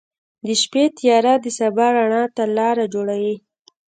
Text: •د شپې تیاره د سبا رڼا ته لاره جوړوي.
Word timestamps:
•د 0.47 0.49
شپې 0.61 0.83
تیاره 0.97 1.33
د 1.43 1.45
سبا 1.59 1.87
رڼا 1.95 2.23
ته 2.35 2.43
لاره 2.57 2.85
جوړوي. 2.93 3.35